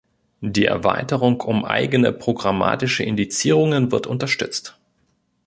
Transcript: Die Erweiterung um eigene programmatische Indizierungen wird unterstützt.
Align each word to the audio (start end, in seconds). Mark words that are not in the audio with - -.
Die 0.41 0.65
Erweiterung 0.65 1.41
um 1.41 1.63
eigene 1.63 2.11
programmatische 2.11 3.03
Indizierungen 3.03 3.91
wird 3.91 4.07
unterstützt. 4.07 4.79